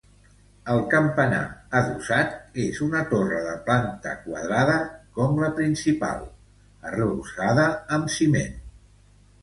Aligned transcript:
El 0.75 0.79
campanar, 0.93 1.41
adossat, 1.81 2.33
és 2.63 2.81
una 2.87 3.03
torre 3.13 3.43
de 3.49 3.53
planta 3.69 4.15
quadrada, 4.25 4.81
com 5.21 5.39
la 5.45 5.53
principal, 5.63 6.27
arrebossada 6.91 7.71
amb 7.99 8.15
ciment. 8.21 8.63